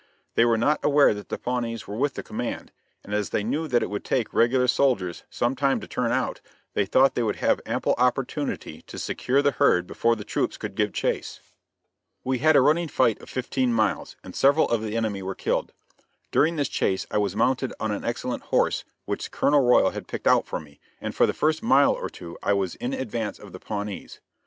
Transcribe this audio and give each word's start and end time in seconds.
They 0.33 0.45
were 0.45 0.57
not 0.57 0.79
aware 0.81 1.13
that 1.13 1.29
the 1.29 1.37
Pawnees 1.37 1.87
were 1.87 1.95
with 1.95 2.15
the 2.15 2.23
command, 2.23 2.71
and 3.03 3.13
as 3.13 3.29
they 3.29 3.43
knew 3.43 3.67
that 3.67 3.83
it 3.83 3.89
would 3.91 4.03
take 4.03 4.33
regular 4.33 4.67
soldiers 4.67 5.21
sometime 5.29 5.79
to 5.79 5.85
turn 5.85 6.11
out, 6.11 6.41
they 6.73 6.87
thought 6.87 7.13
they 7.13 7.21
would 7.21 7.35
have 7.35 7.61
ample 7.67 7.93
opportunity 7.99 8.81
to 8.87 8.97
secure 8.97 9.43
the 9.43 9.51
herd 9.51 9.85
before 9.85 10.15
the 10.15 10.23
troops 10.23 10.57
could 10.57 10.73
give 10.73 10.91
chase. 10.91 11.39
We 12.23 12.39
had 12.39 12.55
a 12.55 12.61
running 12.61 12.87
fight 12.87 13.21
of 13.21 13.29
fifteen 13.29 13.71
miles, 13.75 14.15
and 14.23 14.35
several 14.35 14.67
of 14.69 14.81
the 14.81 14.97
enemy 14.97 15.21
were 15.21 15.35
killed. 15.35 15.71
During 16.31 16.55
this 16.55 16.67
chase 16.67 17.05
I 17.11 17.19
was 17.19 17.35
mounted 17.35 17.71
on 17.79 17.91
an 17.91 18.03
excellent 18.03 18.45
horse, 18.45 18.83
which 19.05 19.29
Colonel 19.29 19.61
Royal 19.61 19.91
had 19.91 20.07
picked 20.07 20.25
out 20.25 20.47
for 20.47 20.59
me, 20.59 20.79
and 20.99 21.13
for 21.13 21.27
the 21.27 21.31
first 21.33 21.61
mile 21.61 21.91
or 21.93 22.09
two 22.09 22.39
I 22.41 22.53
was 22.53 22.73
in 22.73 22.93
advance 22.93 23.37
of 23.37 23.51
the 23.51 23.59
Pawnees. 23.59 24.19